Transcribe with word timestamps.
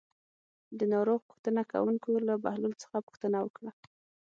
د 0.79 0.81
ناروغ 0.93 1.19
پوښتنه 1.29 1.61
کوونکو 1.71 2.09
له 2.27 2.33
بهلول 2.43 2.73
څخه 2.83 2.97
پوښتنه 3.07 3.37
وکړه. 3.41 3.71